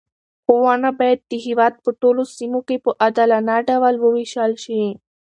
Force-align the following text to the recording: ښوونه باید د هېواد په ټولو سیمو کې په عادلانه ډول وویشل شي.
ښوونه 0.43 0.89
باید 0.99 1.19
د 1.31 1.33
هېواد 1.45 1.73
په 1.83 1.89
ټولو 2.01 2.21
سیمو 2.35 2.59
کې 2.67 2.77
په 2.85 2.89
عادلانه 3.01 3.55
ډول 3.69 3.95
وویشل 3.99 4.51
شي. 4.63 4.83